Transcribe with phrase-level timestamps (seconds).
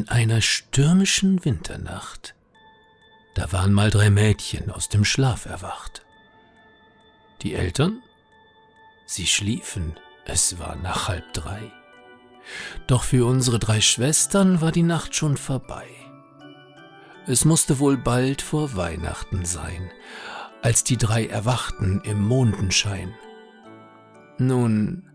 [0.00, 2.34] In einer stürmischen Winternacht,
[3.34, 6.06] da waren mal drei Mädchen aus dem Schlaf erwacht.
[7.42, 8.00] Die Eltern?
[9.04, 11.70] Sie schliefen, es war nach halb drei.
[12.86, 15.86] Doch für unsere drei Schwestern war die Nacht schon vorbei.
[17.26, 19.90] Es musste wohl bald vor Weihnachten sein,
[20.62, 23.12] als die drei erwachten im Mondenschein.
[24.38, 25.10] Nun,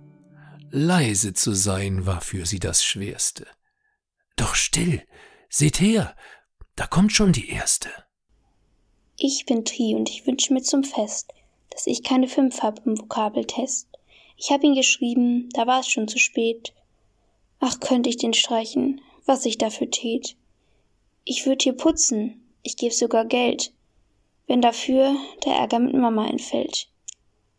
[0.69, 3.47] leise zu sein war für sie das Schwerste.
[4.35, 5.03] Doch still,
[5.49, 6.15] seht her,
[6.75, 7.89] da kommt schon die Erste.
[9.17, 11.33] Ich bin Tri und ich wünsche mir zum Fest,
[11.69, 13.87] dass ich keine Fünf hab im Vokabeltest.
[14.37, 16.73] Ich hab ihn geschrieben, da war es schon zu spät.
[17.59, 20.35] Ach, könnte ich den streichen, was ich dafür tät.
[21.23, 23.73] Ich würd hier putzen, ich geb sogar Geld,
[24.47, 26.89] wenn dafür der Ärger mit Mama entfällt.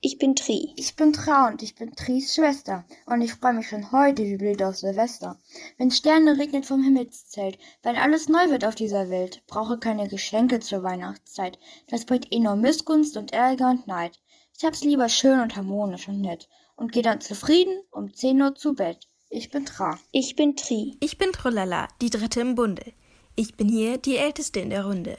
[0.03, 0.75] Ich bin Tri.
[0.77, 2.85] Ich bin Tra und ich bin Tris Schwester.
[3.07, 5.41] Und ich freue mich schon heute wie blöd auf Silvester.
[5.79, 10.61] Wenn Sterne regnet vom Himmelszelt, wenn alles neu wird auf dieser Welt, brauche keine Geschenke
[10.61, 11.59] zur Weihnachtszeit.
[11.89, 14.21] Das bringt eh nur Missgunst und Ärger und Neid.
[14.57, 18.55] Ich hab's lieber schön und harmonisch und nett und geh dann zufrieden um 10 Uhr
[18.55, 19.09] zu Bett.
[19.31, 19.99] Ich bin Tra.
[20.13, 20.97] Ich bin Tri.
[21.01, 22.93] Ich bin Trullala, die dritte im Bunde.
[23.35, 25.19] Ich bin hier die älteste in der Runde.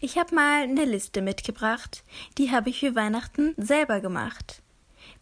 [0.00, 2.04] Ich habe mal eine Liste mitgebracht,
[2.38, 4.62] die habe ich für Weihnachten selber gemacht.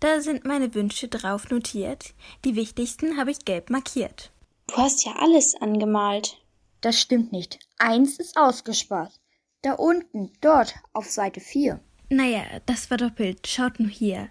[0.00, 4.32] Da sind meine Wünsche drauf notiert, die wichtigsten habe ich gelb markiert.
[4.68, 6.38] Du hast ja alles angemalt.
[6.80, 7.58] Das stimmt nicht.
[7.78, 9.20] Eins ist ausgespart.
[9.62, 11.80] Da unten, dort, auf Seite 4.
[12.08, 14.30] Naja, das war doppelt, schaut nur hier.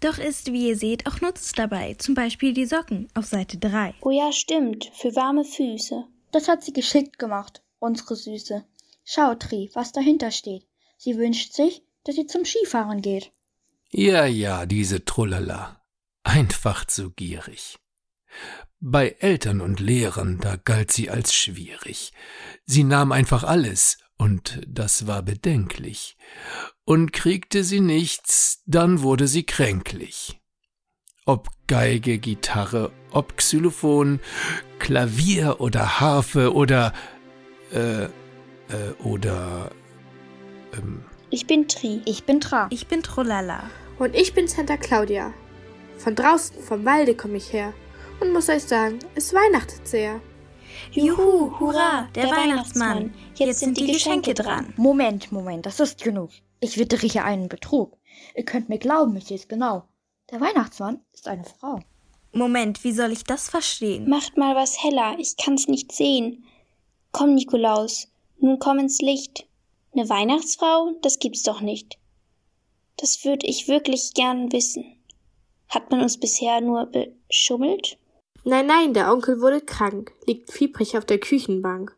[0.00, 3.94] Doch ist, wie ihr seht, auch Nutzes dabei, zum Beispiel die Socken auf Seite 3.
[4.02, 6.04] Oh ja, stimmt, für warme Füße.
[6.30, 8.64] Das hat sie geschickt gemacht, unsere Süße.
[9.04, 10.66] Schau, Tri, was dahinter steht.
[10.96, 13.32] Sie wünscht sich, dass sie zum Skifahren geht.
[13.90, 15.80] Ja, ja, diese Trullala.
[16.22, 17.78] Einfach zu gierig.
[18.80, 22.12] Bei Eltern und Lehrern, da galt sie als schwierig.
[22.66, 26.16] Sie nahm einfach alles, und das war bedenklich.
[26.84, 30.40] Und kriegte sie nichts, dann wurde sie kränklich.
[31.26, 34.20] Ob Geige, Gitarre, ob Xylophon,
[34.78, 36.92] Klavier oder Harfe oder
[37.70, 38.08] äh,
[38.68, 39.70] äh, oder
[40.76, 42.02] ähm, Ich bin Tri.
[42.04, 42.68] Ich bin Tra.
[42.70, 43.70] Ich bin Trullala.
[43.98, 45.32] Und ich bin Santa Claudia.
[45.98, 47.72] Von draußen, vom Walde komme ich her
[48.20, 50.20] und muss euch sagen, es weihnachtet sehr.
[50.92, 53.14] Juhu, hurra, der, Weihnachtsmann.
[53.36, 54.72] Jetzt sind die Geschenke dran.
[54.76, 56.30] Moment, Moment, das ist genug.
[56.60, 57.96] Ich wittere hier einen Betrug.
[58.34, 59.84] Ihr könnt mir glauben, ich seh's genau.
[60.30, 61.80] Der Weihnachtsmann ist eine Frau.
[62.32, 64.08] Moment, wie soll ich das verstehen?
[64.08, 66.44] Macht mal was heller, ich kann's nicht sehen.
[67.12, 68.08] Komm, Nikolaus,
[68.44, 69.46] nun komm ins Licht.
[69.94, 71.98] Ne Weihnachtsfrau, das gibt's doch nicht.
[72.96, 74.84] Das würd ich wirklich gern wissen.
[75.68, 77.98] Hat man uns bisher nur beschummelt?
[78.44, 81.96] Nein, nein, der Onkel wurde krank, liegt fiebrig auf der Küchenbank.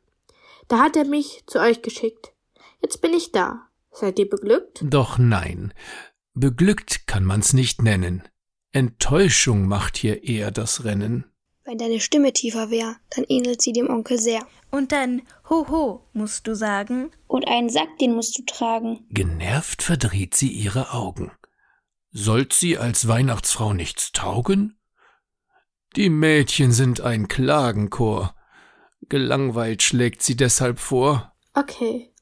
[0.68, 2.32] Da hat er mich zu euch geschickt.
[2.80, 3.68] Jetzt bin ich da.
[3.90, 4.84] Seid ihr beglückt?
[4.84, 5.74] Doch nein,
[6.34, 8.22] beglückt kann man's nicht nennen.
[8.72, 11.24] Enttäuschung macht hier eher das Rennen.
[11.66, 14.47] Wenn deine Stimme tiefer wär, dann ähnelt sie dem Onkel sehr.
[14.71, 17.10] Und dann Ho ho, musst du sagen.
[17.27, 19.04] Und einen Sack, den musst du tragen.
[19.10, 21.32] Genervt verdreht sie ihre Augen.
[22.12, 24.78] Sollt sie als Weihnachtsfrau nichts taugen?
[25.97, 28.37] Die Mädchen sind ein Klagenchor.
[29.09, 31.32] Gelangweilt schlägt sie deshalb vor.
[31.55, 32.12] Okay.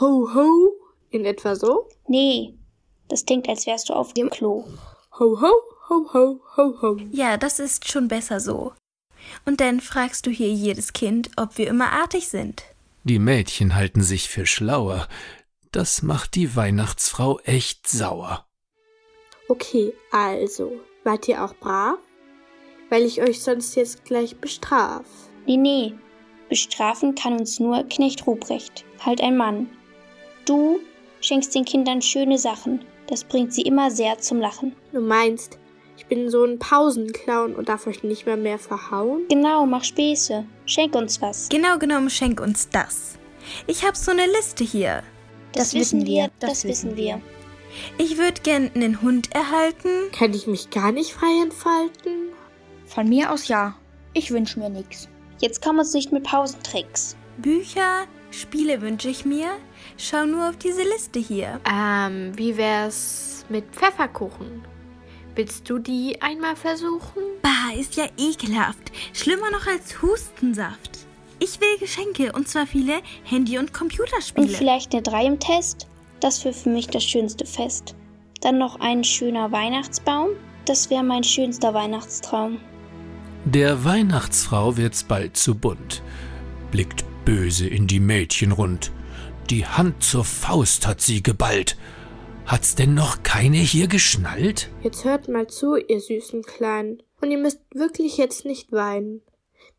[0.00, 0.70] Ho ho,
[1.10, 1.88] in etwa so?
[2.06, 2.56] Nee,
[3.08, 4.64] das klingt, als wärst du auf dem Klo.
[5.18, 5.52] Ho ho,
[5.88, 6.96] ho ho, ho ho.
[7.10, 8.72] Ja, das ist schon besser so.
[9.44, 12.62] Und dann fragst du hier jedes Kind, ob wir immer artig sind.
[13.04, 15.08] Die Mädchen halten sich für schlauer.
[15.72, 18.46] Das macht die Weihnachtsfrau echt sauer.
[19.48, 20.72] Okay, also,
[21.04, 21.98] wart ihr auch brav?
[22.90, 25.04] Weil ich euch sonst jetzt gleich bestraf.
[25.46, 25.94] Nee, nee.
[26.48, 29.70] Bestrafen kann uns nur Knecht Ruprecht, halt ein Mann.
[30.44, 30.80] Du
[31.20, 32.84] schenkst den Kindern schöne Sachen.
[33.06, 34.76] Das bringt sie immer sehr zum Lachen.
[34.92, 35.58] Du meinst,
[35.96, 39.22] ich bin so ein Pausenclown und darf euch nicht mehr mehr verhauen?
[39.28, 40.44] Genau, mach Späße.
[40.66, 41.48] Schenk uns was.
[41.48, 43.18] Genau genommen, schenk uns das.
[43.66, 45.02] Ich hab so eine Liste hier.
[45.54, 47.20] Das, wissen wir, das wissen wir.
[47.98, 50.10] Ich würd gern einen Hund erhalten.
[50.16, 52.32] Kann ich mich gar nicht frei entfalten?
[52.86, 53.74] Von mir aus ja.
[54.14, 55.08] Ich wünsch mir nix.
[55.40, 57.16] Jetzt komm uns nicht mit Pausentricks.
[57.38, 59.48] Bücher, Spiele wünsche ich mir.
[59.96, 61.60] Schau nur auf diese Liste hier.
[61.70, 64.71] Ähm, wie wär's mit Pfefferkuchen?
[65.34, 67.22] Willst du die einmal versuchen?
[67.40, 68.92] Bah, ist ja ekelhaft.
[69.14, 71.06] Schlimmer noch als Hustensaft.
[71.38, 74.46] Ich will Geschenke und zwar viele Handy- und Computerspiele.
[74.46, 75.88] Und vielleicht eine Drei im Test?
[76.20, 77.94] Das wäre für mich das schönste Fest.
[78.42, 80.30] Dann noch ein schöner Weihnachtsbaum?
[80.66, 82.60] Das wäre mein schönster Weihnachtstraum.
[83.44, 86.02] Der Weihnachtsfrau wird's bald zu bunt,
[86.70, 88.92] blickt böse in die Mädchen rund.
[89.50, 91.76] Die Hand zur Faust hat sie geballt.
[92.52, 94.68] Hat's denn noch keine hier geschnallt?
[94.82, 97.02] Jetzt hört mal zu, ihr süßen Kleinen.
[97.22, 99.22] Und ihr müsst wirklich jetzt nicht weinen.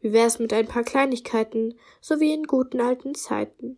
[0.02, 3.78] Wie wär's mit ein paar Kleinigkeiten, so wie in guten alten Zeiten?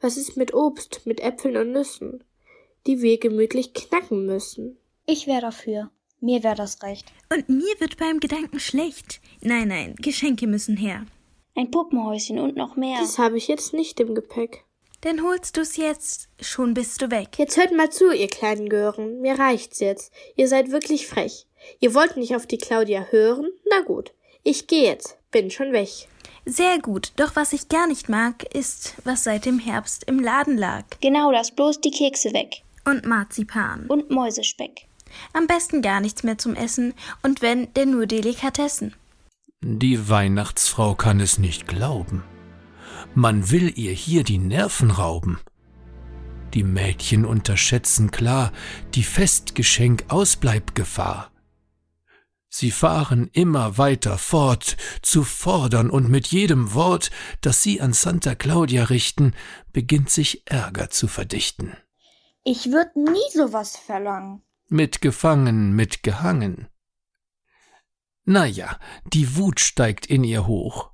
[0.00, 2.24] Was ist mit Obst, mit Äpfeln und Nüssen,
[2.86, 4.78] die wir gemütlich knacken müssen?
[5.04, 5.90] Ich wär dafür.
[6.18, 7.12] Mir wär das recht.
[7.30, 9.20] Und mir wird beim Gedanken schlecht.
[9.42, 11.04] Nein, nein, Geschenke müssen her.
[11.54, 13.00] Ein Puppenhäuschen und noch mehr.
[13.00, 14.63] Das habe ich jetzt nicht im Gepäck.
[15.04, 17.38] Denn holst du's jetzt, schon bist du weg.
[17.38, 19.20] Jetzt hört mal zu, ihr kleinen Gören.
[19.20, 20.12] Mir reicht's jetzt.
[20.34, 21.46] Ihr seid wirklich frech.
[21.78, 23.48] Ihr wollt nicht auf die Claudia hören?
[23.68, 24.12] Na gut.
[24.42, 25.18] Ich geh jetzt.
[25.30, 26.08] Bin schon weg.
[26.46, 30.58] Sehr gut, doch was ich gar nicht mag, ist, was seit dem Herbst im Laden
[30.58, 30.84] lag.
[31.00, 32.62] Genau das, bloß die Kekse weg.
[32.84, 33.86] Und Marzipan.
[33.86, 34.86] Und Mäusespeck.
[35.32, 36.92] Am besten gar nichts mehr zum Essen,
[37.22, 38.94] und wenn, denn nur Delikatessen.
[39.62, 42.24] Die Weihnachtsfrau kann es nicht glauben.
[43.14, 45.38] Man will ihr hier die Nerven rauben.
[46.54, 48.52] Die Mädchen unterschätzen klar
[48.94, 51.30] die Festgeschenk-Ausbleibgefahr.
[52.48, 57.10] Sie fahren immer weiter fort, zu fordern, und mit jedem Wort,
[57.40, 59.34] das sie an Santa Claudia richten,
[59.72, 61.76] beginnt sich Ärger zu verdichten.
[62.44, 64.42] Ich würd nie sowas verlangen.
[64.68, 66.68] Mitgefangen, mitgehangen.
[68.24, 68.78] Na ja,
[69.12, 70.93] die Wut steigt in ihr hoch.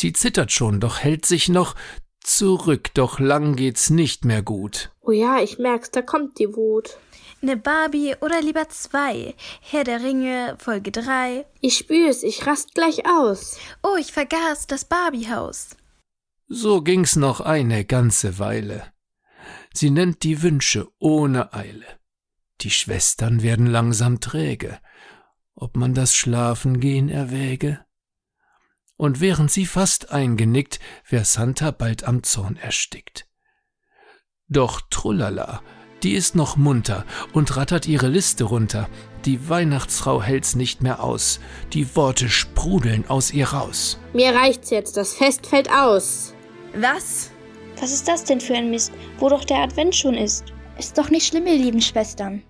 [0.00, 1.74] Sie zittert schon, doch hält sich noch
[2.20, 4.92] zurück, doch lang geht's nicht mehr gut.
[5.00, 6.96] Oh ja, ich merk's, da kommt die Wut.
[7.40, 9.34] Ne Barbie oder lieber zwei.
[9.60, 11.46] Herr der Ringe, Folge drei.
[11.60, 13.58] Ich spür's, ich rast gleich aus.
[13.82, 15.70] Oh, ich vergaß das Barbiehaus.
[16.46, 18.92] So ging's noch eine ganze Weile.
[19.74, 21.98] Sie nennt die Wünsche ohne Eile.
[22.60, 24.78] Die Schwestern werden langsam träge,
[25.56, 27.84] ob man das Schlafengehen erwäge.
[28.98, 33.26] Und während sie fast eingenickt, wär Santa bald am Zorn erstickt.
[34.48, 35.62] Doch Trullala,
[36.02, 38.88] die ist noch munter und rattert ihre Liste runter.
[39.24, 41.40] Die Weihnachtsfrau hält's nicht mehr aus.
[41.72, 43.98] Die Worte sprudeln aus ihr raus.
[44.12, 46.34] Mir reicht's jetzt, das Fest fällt aus.
[46.74, 47.30] Was?
[47.80, 50.44] Was ist das denn für ein Mist, wo doch der Advent schon ist?
[50.78, 52.42] Ist doch nicht schlimm, ihr lieben Schwestern.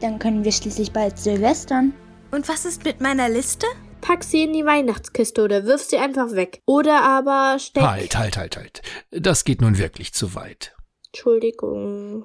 [0.00, 1.92] Dann können wir schließlich bald Silvestern.
[2.30, 3.66] Und was ist mit meiner Liste?
[4.06, 6.62] Pack sie in die Weihnachtskiste oder wirf sie einfach weg.
[6.64, 7.82] Oder aber steck.
[7.82, 8.82] Halt, halt, halt, halt.
[9.10, 10.76] Das geht nun wirklich zu weit.
[11.06, 12.24] Entschuldigung.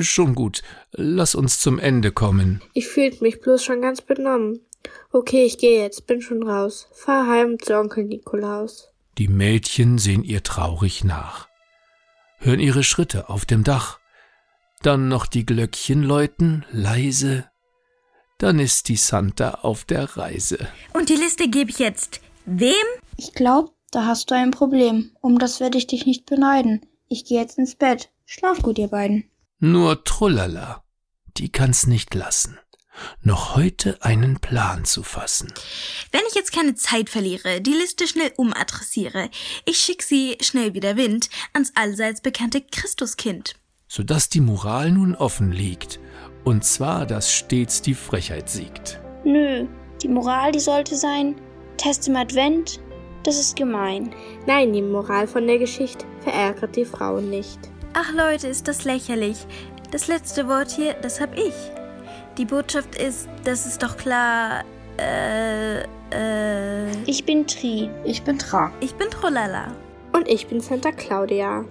[0.00, 0.62] Schon gut.
[0.90, 2.62] Lass uns zum Ende kommen.
[2.74, 4.66] Ich fühlt mich bloß schon ganz benommen.
[5.12, 6.88] Okay, ich gehe jetzt, bin schon raus.
[6.92, 8.88] Fahr heim zu Onkel Nikolaus.
[9.16, 11.48] Die Mädchen sehen ihr traurig nach,
[12.38, 14.00] hören ihre Schritte auf dem Dach,
[14.82, 17.49] dann noch die Glöckchen läuten leise,
[18.40, 20.66] dann ist die Santa auf der Reise.
[20.94, 22.74] Und die Liste gebe ich jetzt wem?
[23.16, 25.12] Ich glaub, da hast du ein Problem.
[25.20, 26.80] Um das werde ich dich nicht beneiden.
[27.06, 28.10] Ich gehe jetzt ins Bett.
[28.24, 29.24] Schlaf gut, ihr beiden.
[29.58, 30.82] Nur Trullala,
[31.36, 32.58] die kann's nicht lassen,
[33.22, 35.52] noch heute einen Plan zu fassen.
[36.10, 39.28] Wenn ich jetzt keine Zeit verliere, die Liste schnell umadressiere,
[39.66, 43.56] ich schick sie schnell wie der Wind ans allseits bekannte Christuskind.
[43.86, 46.00] Sodass die Moral nun offen liegt,
[46.44, 49.00] und zwar, dass stets die Frechheit siegt.
[49.24, 49.66] Nö,
[50.02, 51.34] die Moral, die sollte sein,
[51.76, 52.80] Test im Advent,
[53.22, 54.10] das ist gemein.
[54.46, 57.58] Nein, die Moral von der Geschichte verärgert die Frauen nicht.
[57.92, 59.46] Ach Leute, ist das lächerlich.
[59.90, 61.54] Das letzte Wort hier, das hab ich.
[62.38, 64.64] Die Botschaft ist, das ist doch klar,
[64.98, 65.80] äh,
[66.12, 67.90] äh, Ich bin Tri.
[68.04, 68.72] Ich bin Tra.
[68.80, 69.72] ich bin Trollala.
[70.12, 71.64] Und ich bin Santa Claudia.